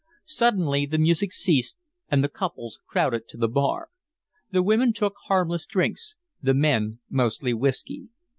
Suddenly 0.25 0.87
the 0.87 0.97
music 0.97 1.31
ceased 1.31 1.77
and 2.09 2.23
the 2.23 2.27
couples 2.27 2.79
crowded 2.87 3.27
to 3.27 3.37
the 3.37 3.47
bar. 3.47 3.89
The 4.49 4.63
women 4.63 4.93
took 4.93 5.13
harmless 5.27 5.67
drinks, 5.67 6.15
the 6.41 6.55
men, 6.55 7.01
mostly 7.07 7.53
whiskey. 7.53 8.07